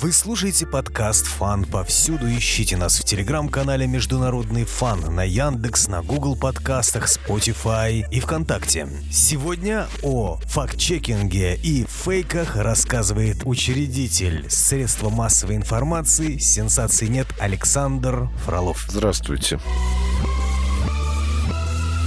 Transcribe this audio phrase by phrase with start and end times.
[0.00, 2.28] Вы слушаете подкаст «Фан» повсюду.
[2.30, 8.88] Ищите нас в телеграм-канале «Международный фан» на Яндекс, на Google подкастах, Spotify и ВКонтакте.
[9.10, 18.86] Сегодня о факт-чекинге и фейках рассказывает учредитель средства массовой информации «Сенсации нет» Александр Фролов.
[18.88, 19.58] Здравствуйте.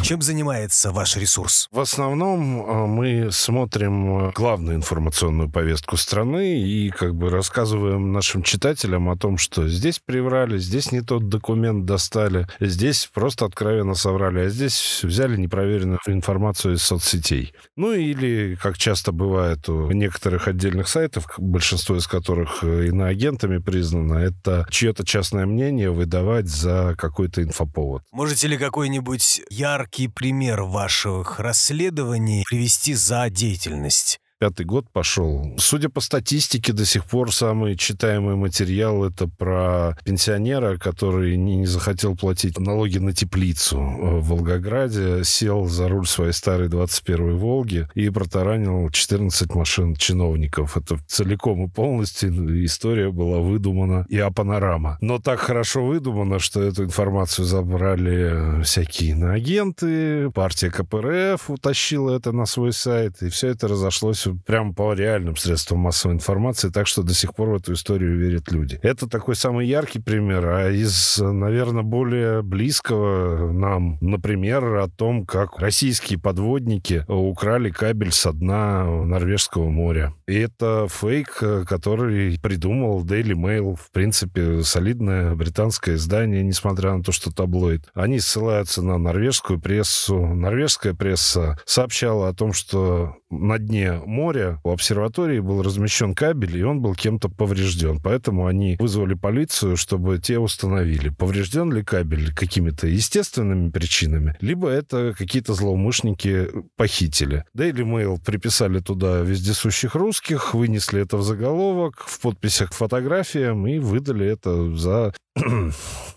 [0.04, 1.68] Чем занимается ваш ресурс?
[1.72, 8.42] В основном э, мы смотрим э, главную информационную повестку страны и как бы рассказываем нашим
[8.42, 14.40] читателям о том, что здесь приврали, здесь не тот документ достали, здесь просто откровенно соврали,
[14.40, 17.54] а здесь взяли непроверенную информацию из соцсетей.
[17.76, 24.16] Ну или, как часто бывает у некоторых отдельных сайтов, большинство из которых э, иноагентами признано,
[24.16, 28.02] это чье-то частное мнение выдавать за какой-то инфоповод.
[28.12, 34.22] Можете ли какой-нибудь яркий яркий пример ваших расследований привести за деятельность?
[34.42, 35.54] Пятый год пошел.
[35.60, 41.68] Судя по статистике, до сих пор самый читаемый материал это про пенсионера, который не, не
[41.68, 48.10] захотел платить налоги на теплицу в Волгограде, сел за руль своей старой 21-й «Волги» и
[48.10, 50.76] протаранил 14 машин чиновников.
[50.76, 54.98] Это целиком и полностью история была выдумана и а панорама.
[55.02, 62.48] Но так хорошо выдумана, что эту информацию забрали всякие иноагенты, партия КПРФ утащила это на
[62.48, 67.14] свой сайт, и все это разошлось прямо по реальным средствам массовой информации, так что до
[67.14, 68.80] сих пор в эту историю верят люди.
[68.82, 75.60] Это такой самый яркий пример, а из, наверное, более близкого нам, например, о том, как
[75.60, 80.14] российские подводники украли кабель со дна Норвежского моря.
[80.28, 87.12] И это фейк, который придумал Daily Mail, в принципе, солидное британское издание, несмотря на то,
[87.12, 87.90] что таблоид.
[87.94, 90.18] Они ссылаются на норвежскую прессу.
[90.26, 94.21] Норвежская пресса сообщала о том, что на дне моря
[94.64, 98.00] у обсерватории был размещен кабель, и он был кем-то поврежден.
[98.02, 105.14] Поэтому они вызвали полицию, чтобы те установили, поврежден ли кабель какими-то естественными причинами, либо это
[105.18, 107.46] какие-то злоумышленники похитили.
[107.56, 113.80] Daily Mail приписали туда вездесущих русских, вынесли это в заголовок, в подписях к фотографиям и
[113.80, 115.14] выдали это за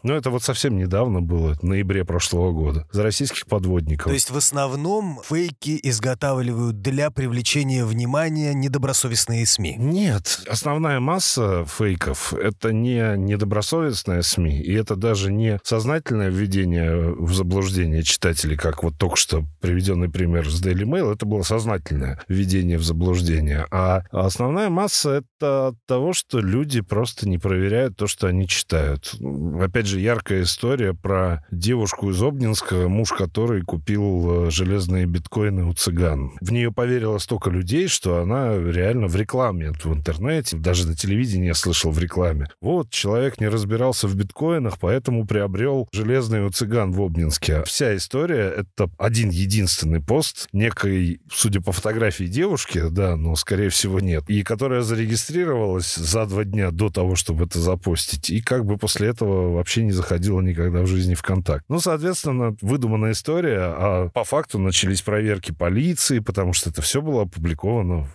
[0.02, 4.06] ну, это вот совсем недавно было, в ноябре прошлого года, за российских подводников.
[4.06, 9.76] То есть в основном фейки изготавливают для привлечения внимания недобросовестные СМИ?
[9.78, 10.40] Нет.
[10.48, 18.02] Основная масса фейков— это не недобросовестные СМИ, и это даже не сознательное введение в заблуждение
[18.02, 22.84] читателей, как вот только что приведенный пример с Daily Mail, это было сознательное введение в
[22.84, 23.66] заблуждение.
[23.70, 29.14] А основная масса— это от того, что люди просто не проверяют то, что они читают.
[29.60, 35.72] Опять же, яркая история про девушку из Обнинска, муж которой купил э, железные биткоины у
[35.72, 36.32] цыган.
[36.40, 41.48] В нее поверило столько людей, что она реально в рекламе в интернете, даже на телевидении
[41.48, 42.46] я слышал в рекламе.
[42.60, 47.64] Вот, человек не разбирался в биткоинах, поэтому приобрел железные у цыган в Обнинске.
[47.64, 54.00] Вся история— это один единственный пост некой, судя по фотографии девушки, да, но, скорее всего,
[54.00, 58.78] нет, и которая зарегистрировалась за два дня до того, чтобы это запостить, и как бы
[58.78, 61.64] после этого вообще не заходила никогда в жизни в контакт.
[61.68, 67.22] Ну, соответственно, выдуманная история, а по факту начались проверки полиции, потому что это все было
[67.22, 67.63] опубликовано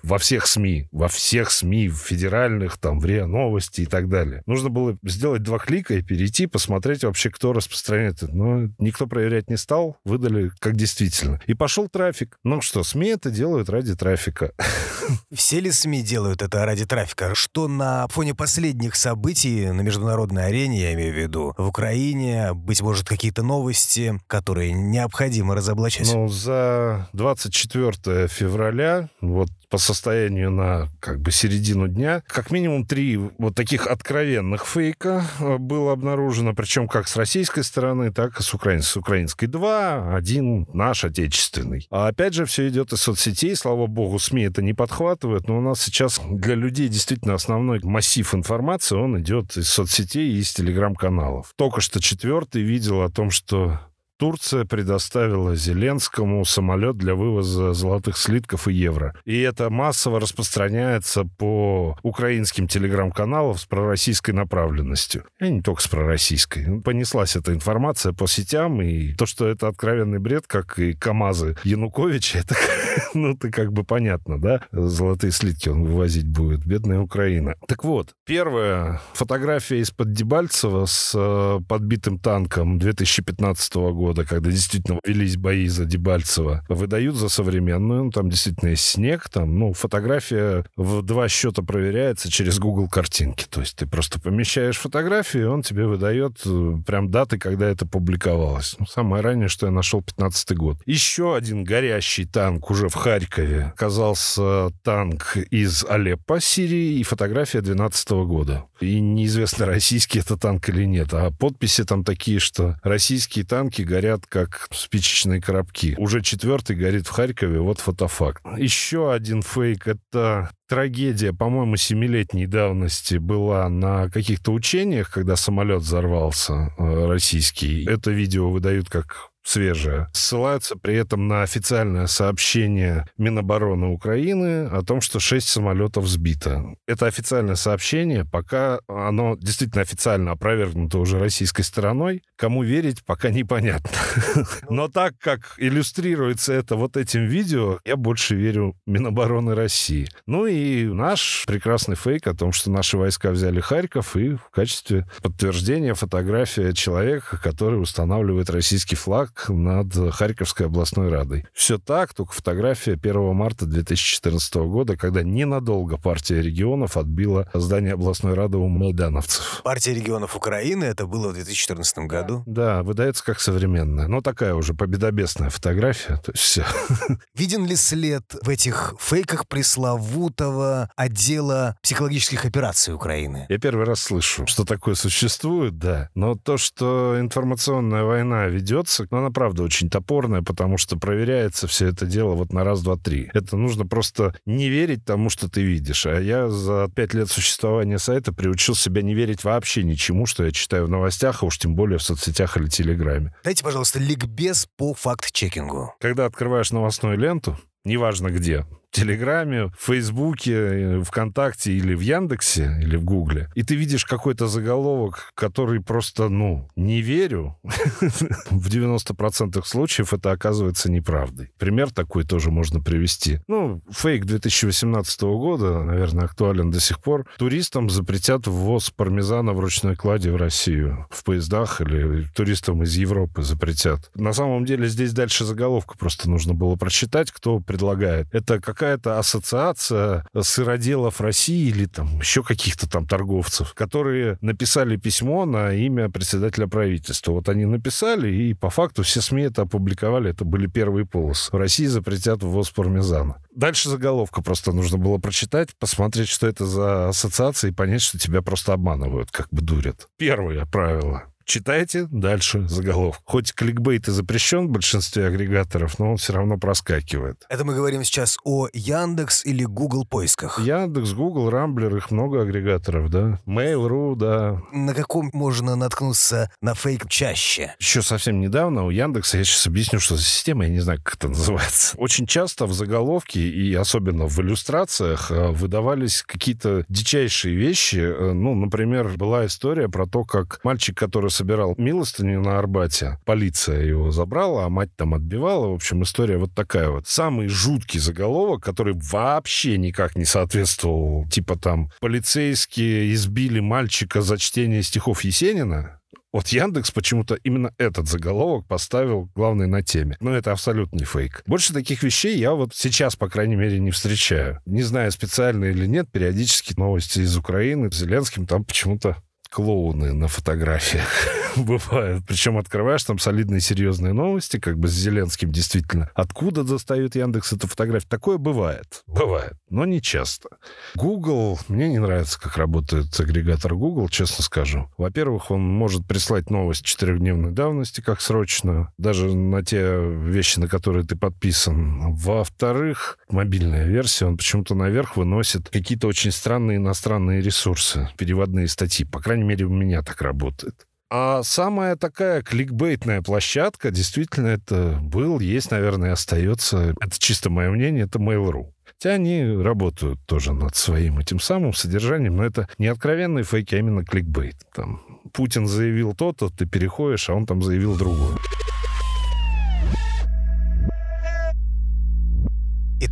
[0.04, 4.44] во всех СМИ, во всех СМИ, федеральных, там, в РИА Новости и так далее.
[4.46, 8.34] Нужно было сделать два клика и перейти, посмотреть вообще, кто распространяет это.
[8.34, 11.40] Но никто проверять не стал, выдали как действительно.
[11.48, 12.38] И пошел трафик.
[12.44, 14.54] Ну что, СМИ это делают ради трафика.
[15.34, 17.36] Все ли СМИ делают это ради трафика?
[17.36, 21.54] Что на фоне последних событий на международной арене я имею в виду.
[21.58, 26.12] В Украине, быть может, какие-то новости, которые необходимо разоблачать.
[26.14, 32.24] Ну, за 24 февраля, вот по состоянию на как бы середину дня.
[32.28, 38.12] Как минимум три вот таких откровенных фейка э, было обнаружено, причем как с российской стороны,
[38.12, 38.82] так и с, украин...
[38.82, 39.48] с украинской.
[39.48, 41.88] Два, один наш отечественный.
[41.92, 43.56] А опять же, все идет из соцсетей.
[43.56, 48.34] Слава богу, СМИ это не подхватывают, но у нас сейчас для людей действительно основной массив
[48.34, 51.54] информации, он идет из соцсетей и из телеграм-каналов.
[51.56, 53.80] Только что четвертый видел о том, что
[54.20, 59.16] Турция предоставила Зеленскому самолет для вывоза золотых слитков и евро.
[59.24, 65.24] И это массово распространяется по украинским телеграм-каналам с пророссийской направленностью.
[65.40, 66.66] И не только с пророссийской.
[66.66, 71.56] Ну, понеслась эта информация по сетям, и то, что это откровенный бред, как и КАМАЗы
[71.64, 72.56] Януковича, это,
[73.14, 74.62] ну, это как бы понятно, да?
[74.72, 76.66] Золотые слитки он вывозить будет.
[76.66, 77.56] Бедная Украина.
[77.68, 85.38] Так вот, первая фотография из-под Дебальцева с э, подбитым танком 2015 года когда действительно велись
[85.38, 91.02] бои за Дебальцево, выдают за современную, ну, там действительно есть снег, там, ну, фотография в
[91.02, 93.46] два счета проверяется через Google картинки.
[93.50, 97.88] То есть ты просто помещаешь фотографию, и он тебе выдает э, прям даты, когда это
[97.88, 98.76] публиковалось.
[98.78, 100.78] Ну, самое раннее, что я нашел, 15 год.
[100.86, 103.72] Еще один горящий танк уже в Харькове.
[103.76, 108.66] Оказался танк из Алеппо, Сирии, и фотография 12 года.
[108.80, 111.14] И неизвестно, российский это танк или нет.
[111.14, 115.96] А подписи там такие, что российские танки горят как спичечные коробки.
[115.98, 118.44] Уже четвертый горит в Харькове, вот фотофакт.
[118.58, 126.74] Еще один фейк— это трагедия, по-моему, семилетней давности была на каких-то учениях, когда самолет взорвался
[126.78, 127.86] э, российский.
[127.86, 130.08] Это видео выдают как свежее.
[130.14, 136.76] Ссылаются при этом на официальное сообщение Минобороны Украины о том, что шесть самолетов сбито.
[136.88, 142.22] Это официальное сообщение, пока оно действительно официально опровергнуто уже российской стороной.
[142.36, 143.90] Кому верить, пока непонятно.
[144.70, 150.08] Но так как иллюстрируется это вот этим видео, я больше верю Минобороны России.
[150.28, 155.08] Ну и наш прекрасный фейк о том, что наши войска взяли Харьков, и в качестве
[155.24, 161.46] подтверждения фотография человека, который устанавливает российский флаг над Харьковской областной радой.
[161.54, 168.34] Все так, только фотография 1 марта 2014 года, когда ненадолго партия регионов отбила здание областной
[168.34, 169.62] рады у майдановцев.
[169.64, 172.44] Партия регионов Украины, это было в 2014 году?
[172.46, 174.08] Да, выдается как современная.
[174.08, 176.18] Но такая уже победобесная фотография.
[176.18, 176.66] То есть все.
[177.36, 183.46] Виден ли след в этих фейках пресловутого отдела психологических операций Украины?
[183.50, 186.10] Я первый раз слышу, что такое существует, да.
[186.16, 191.88] Но то, что информационная война ведется, ну, она правда очень топорная, потому что проверяется все
[191.88, 193.30] это дело вот на раз, два, три.
[193.34, 196.06] Это нужно просто не верить тому, что ты видишь.
[196.06, 200.52] А я за пять лет существования сайта приучил себя не верить вообще ничему, что я
[200.52, 203.34] читаю в новостях, а уж тем более в соцсетях или Телеграме.
[203.44, 205.94] Дайте, пожалуйста, ликбез по факт-чекингу.
[206.00, 213.04] Когда открываешь новостную ленту, неважно где, Телеграме, в Фейсбуке, ВКонтакте или в Яндексе, или в
[213.04, 220.32] Гугле, и ты видишь какой-то заголовок, который просто, ну, не верю, в 90% случаев это
[220.32, 221.52] оказывается неправдой.
[221.58, 223.40] Пример такой тоже можно привести.
[223.48, 227.28] Ну, фейк 2018 года, наверное, актуален до сих пор.
[227.38, 233.44] Туристам запретят ввоз пармезана в ручной кладе в Россию в поездах или туристам из Европы
[233.44, 234.10] запретят.
[234.16, 238.28] На самом деле здесь дальше заголовку просто нужно было прочитать, кто предлагает.
[238.32, 245.46] Это как какая-то ассоциация сыроделов России или там еще каких-то там торговцев, которые написали письмо
[245.46, 247.34] на имя председателя правительства.
[247.34, 250.32] Вот они написали, и по факту все СМИ это опубликовали.
[250.32, 251.52] Это были первые полосы.
[251.52, 253.42] В России запретят ввоз пармезана.
[253.54, 258.42] Дальше заголовка просто нужно было прочитать, посмотреть, что это за ассоциация, и понять, что тебя
[258.42, 260.08] просто обманывают, как бы дурят.
[260.18, 261.24] Первое правило.
[261.50, 263.22] Читайте дальше заголовок.
[263.26, 267.44] Хоть кликбейт и запрещен в большинстве агрегаторов, но он все равно проскакивает.
[267.50, 270.60] Это мы говорим сейчас о Яндекс или Google поисках.
[270.60, 273.40] Яндекс, Google, Рамблер, их много агрегаторов, да.
[273.48, 274.62] Mail.ru, да.
[274.72, 277.74] На каком можно наткнуться на фейк чаще?
[277.80, 281.16] Еще совсем недавно у Яндекса, я сейчас объясню, что за система, я не знаю, как
[281.16, 281.98] это называется.
[281.98, 287.98] Очень часто в заголовке и особенно в иллюстрациях э, выдавались какие-то дичайшие вещи.
[287.98, 293.18] Э, ну, например, была история про то, как мальчик, который собирал милостыню на Арбате.
[293.24, 295.68] Полиция его забрала, а мать там отбивала.
[295.68, 297.08] В общем, история вот такая вот.
[297.08, 301.26] Самый жуткий заголовок, который вообще никак не соответствовал.
[301.30, 306.00] Типа там полицейские избили мальчика за чтение стихов Есенина.
[306.32, 310.16] Вот Яндекс почему-то именно этот заголовок поставил главный на теме.
[310.20, 311.42] Но это абсолютный фейк.
[311.48, 314.62] Больше таких вещей я вот сейчас, по крайней мере, не встречаю.
[314.66, 317.90] Не знаю, специально или нет, периодически новости из Украины.
[317.92, 319.18] Зеленским там почему-то
[319.50, 322.24] клоуны на фотографиях бывают.
[322.28, 326.10] Причем открываешь там солидные серьезные новости, как бы с Зеленским действительно.
[326.16, 328.10] Откуда достают Яндекс эту фотографию?
[328.10, 329.04] Такое бывает.
[329.08, 330.50] Бывает, но не часто.
[330.96, 334.90] Google, мне не нравится, как работает агрегатор Google, честно скажу.
[334.98, 341.06] Во-первых, он может прислать новость четырехдневной давности, как срочную, даже на те вещи, на которые
[341.06, 342.14] ты подписан.
[342.14, 349.06] Во-вторых, мобильная версия, он почему-то наверх выносит какие-то очень странные иностранные ресурсы, переводные статьи.
[349.06, 350.89] По крайней мере, у меня так работает.
[351.12, 358.04] А самая такая кликбейтная площадка, действительно, это был, есть, наверное, остается, это чисто мое мнение,
[358.04, 358.72] это Mail.ru.
[358.86, 363.80] Хотя они работают тоже над своим этим самым содержанием, но это не откровенные фейки, а
[363.80, 364.58] именно кликбейт.
[364.76, 365.02] Там
[365.34, 368.38] Путин заявил то-то, ты переходишь, а он там заявил другое.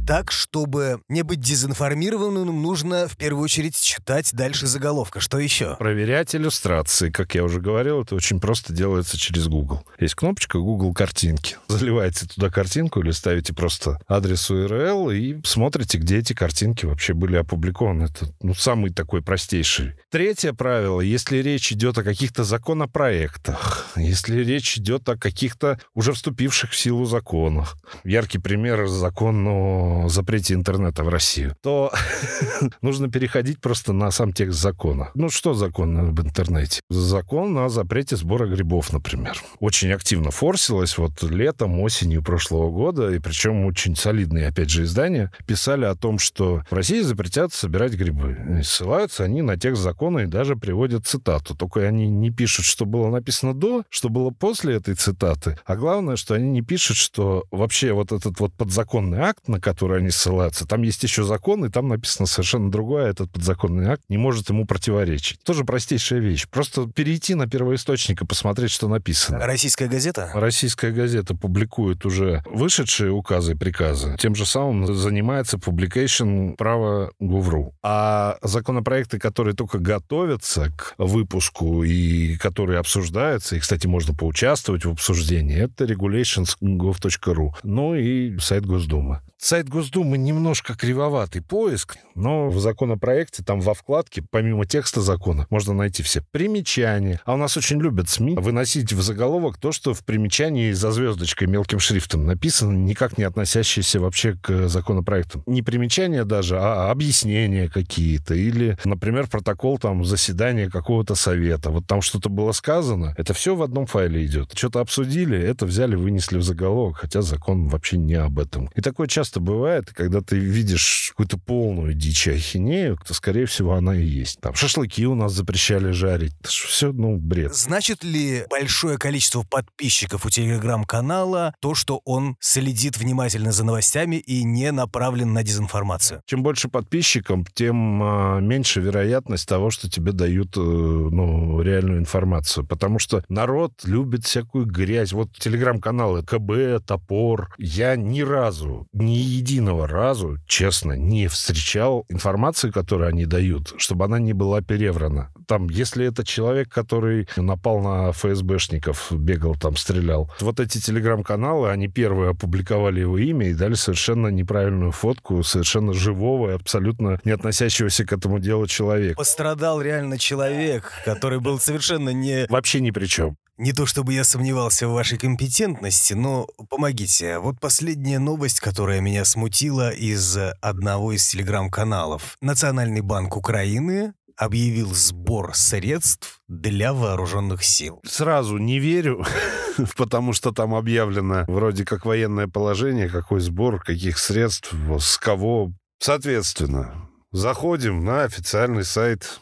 [0.10, 5.20] Итак, чтобы не быть дезинформированным, нужно в первую очередь читать дальше заголовка.
[5.20, 5.76] Что еще?
[5.76, 7.10] Проверять иллюстрации.
[7.10, 9.84] Как я уже говорил, это очень просто делается через Google.
[10.00, 11.58] Есть кнопочка Google картинки.
[11.68, 17.36] Заливаете туда картинку или ставите просто адрес URL и смотрите, где эти картинки вообще были
[17.36, 18.06] опубликованы.
[18.06, 19.96] Это ну, самый такой простейший.
[20.10, 21.02] Третье правило.
[21.02, 27.06] Если речь идет о каких-то законопроектах, если речь идет о каких-то уже вступивших в силу
[27.06, 31.92] законах, яркий пример закон о запрете интернета в Россию, то
[32.82, 35.12] нужно переходить просто на сам текст закона.
[35.16, 36.82] Ну, что закон об интернете?
[36.90, 39.42] Закон о запрете сбора грибов, например.
[39.60, 45.32] Очень активно форсилось вот летом, осенью прошлого года, и причем очень солидные, опять же, издания
[45.46, 48.38] писали о том, что в России запретят собирать грибы.
[48.60, 51.56] И ссылаются они на текст закона и даже приводят цитату.
[51.56, 55.58] Только они не пишут, что было написано до, что было после этой цитаты.
[55.66, 60.00] А главное, что они не пишут, что вообще вот этот вот подзаконный акт, на который
[60.00, 63.10] они ссылаются, там есть еще закон, и там написано совершенно другое.
[63.10, 65.42] Этот подзаконный акт не может ему противоречить.
[65.44, 66.48] Тоже простейшая вещь.
[66.50, 69.40] Просто перейти на первоисточник и посмотреть, что написано.
[69.40, 70.32] Российская газета?
[70.34, 74.16] Российская газета публикует уже вышедшие указы и приказы.
[74.20, 77.74] Тем же самым занимается publication.pravo.gov.ru.
[77.84, 84.92] А законопроекты, которые только готовятся к выпуску и которые обсуждаются, и, кстати, можно поучаствовать в
[84.92, 87.50] обсуждении, это regulations.gov.ru.
[87.64, 89.22] Ну и сайт Госдумы.
[89.40, 95.74] Сайт Госдумы немножко кривоватый поиск, но в законопроекте, там во вкладке, помимо текста закона, можно
[95.74, 97.22] найти все примечания.
[97.24, 101.48] А у нас очень любят СМИ выносить в заголовок то, что в примечании за звездочкой
[101.48, 105.44] мелким шрифтом написано, никак не относящееся вообще к законопроекту.
[105.46, 108.34] Не примечания даже, а объяснения какие-то.
[108.34, 111.70] Или, например, протокол там заседания какого-то совета.
[111.70, 114.52] Вот там что-то было сказано, это все в одном файле идет.
[114.56, 118.70] Что-то обсудили, это взяли, вынесли в заголовок, хотя закон вообще не об этом.
[118.76, 123.96] И такое часто бывает, когда ты видишь какую-то полную дичь ахинею, то, скорее всего, она
[123.96, 124.40] и есть.
[124.40, 126.34] Там шашлыки у нас запрещали жарить.
[126.44, 127.56] Все, ну, бред.
[127.56, 134.44] Значит ли большое количество подписчиков у телеграм-канала то, что он следит внимательно за новостями и
[134.44, 136.22] не направлен на дезинформацию?
[136.26, 142.66] Чем больше подписчиков, тем а, меньше вероятность того, что тебе дают э, ну, реальную информацию.
[142.66, 143.47] Потому что народ
[143.84, 145.14] любит всякую грязь.
[145.14, 147.54] Вот телеграм-каналы КБ, Топор.
[147.58, 154.20] Я ни разу ни единого разу, честно, не встречал информации, которую они дают, чтобы она
[154.20, 155.30] не была переврана.
[155.48, 161.88] Там, если это человек, который напал на ФСБшников, бегал там, стрелял, вот эти телеграм-каналы, они
[161.88, 168.06] первые опубликовали его имя и дали совершенно неправильную фотку совершенно живого и абсолютно не относящегося
[168.06, 169.16] к этому делу человека.
[169.16, 172.46] Пострадал реально человек, который был совершенно не...
[172.50, 173.37] Вообще ни при чем.
[173.58, 177.40] Не то чтобы я сомневался в вашей компетентности, но помогите.
[177.40, 182.38] Вот последняя новость, которая меня смутила из одного из телеграм-каналов.
[182.40, 188.00] Национальный банк Украины объявил сбор средств для вооруженных сил.
[188.06, 189.26] Сразу не верю,
[189.98, 195.72] потому что там объявлено вроде как военное положение, какой сбор, каких средств, с кого.
[196.00, 199.40] Соответственно, заходим на официальный сайт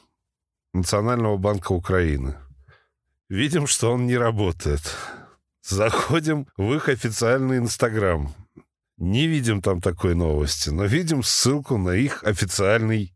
[0.73, 2.37] Национального банка Украины.
[3.29, 4.81] Видим, что он не работает.
[5.63, 8.33] Заходим в их официальный Инстаграм.
[8.97, 13.13] Не видим там такой новости, но видим ссылку на их официальный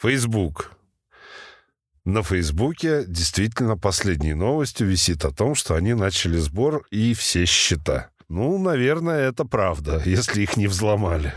[0.00, 0.72] Фейсбук.
[2.04, 8.10] На Фейсбуке действительно последней новостью висит о том, что они начали сбор и все счета.
[8.28, 11.34] Ну, наверное, это правда, если их не взломали.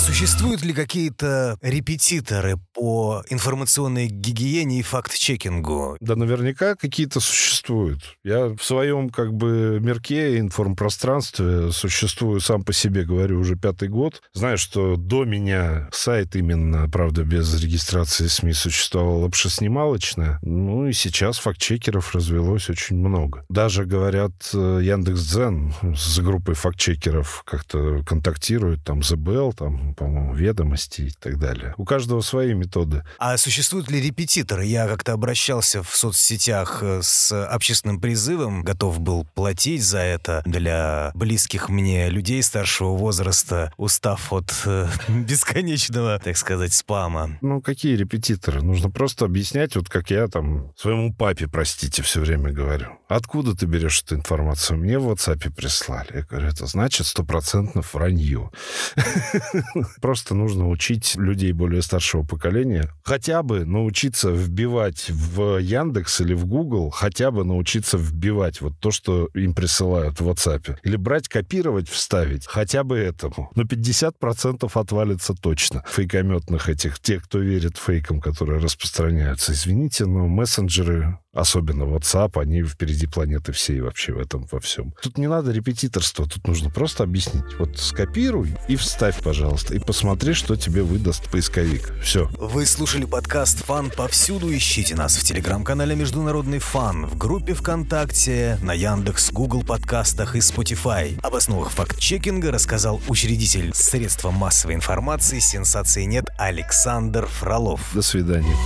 [0.00, 5.98] Существуют ли какие-то репетиторы по информационной гигиене и факт-чекингу?
[6.00, 8.16] Да наверняка какие-то существуют.
[8.24, 14.20] Я в своем как бы мирке, информпространстве существую сам по себе, говорю, уже пятый год.
[14.32, 20.38] Знаю, что до меня сайт именно, правда, без регистрации СМИ существовал обшеснималочное.
[20.42, 23.44] Ну и сейчас факт-чекеров развелось очень много.
[23.48, 31.38] Даже, говорят, Яндекс.Дзен с группой факт-чекеров как-то контактирует, там, ЗБЛ, там, по-моему, ведомости и так
[31.38, 31.74] далее.
[31.76, 33.04] У каждого свои методы.
[33.18, 34.64] А существуют ли репетиторы?
[34.64, 41.10] Я как-то обращался в соцсетях э, с общественным призывом, готов был платить за это для
[41.14, 47.38] близких мне людей старшего возраста, устав от э, бесконечного, так сказать, спама.
[47.40, 48.62] Ну, какие репетиторы?
[48.62, 52.98] Нужно просто объяснять, вот как я там своему папе, простите, все время говорю.
[53.08, 54.78] Откуда ты берешь эту информацию?
[54.78, 56.08] Мне в WhatsApp прислали.
[56.14, 58.50] Я говорю, это значит стопроцентно вранье.
[60.00, 66.46] Просто нужно учить людей более старшего поколения хотя бы научиться вбивать в Яндекс или в
[66.46, 70.78] Google, хотя бы научиться вбивать вот то, что им присылают в WhatsApp.
[70.84, 72.46] Или брать, копировать, вставить.
[72.46, 73.50] Хотя бы этому.
[73.54, 75.84] Но 50% отвалится точно.
[75.88, 79.52] Фейкометных этих, те, кто верит фейкам, которые распространяются.
[79.52, 84.94] Извините, но мессенджеры особенно WhatsApp, они впереди планеты всей вообще в этом во всем.
[85.02, 87.58] Тут не надо репетиторства, тут нужно просто объяснить.
[87.58, 91.92] Вот скопируй и вставь, пожалуйста, и посмотри, что тебе выдаст поисковик.
[92.02, 92.28] Все.
[92.38, 94.54] Вы слушали подкаст «Фан повсюду».
[94.54, 101.18] Ищите нас в телеграм-канале «Международный фан», в группе ВКонтакте, на Яндекс, Google подкастах и Spotify.
[101.22, 107.80] Об основах факт-чекинга рассказал учредитель средства массовой информации «Сенсации нет» Александр Фролов.
[107.94, 108.56] До свидания.